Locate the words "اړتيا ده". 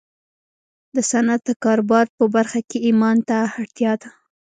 3.59-4.09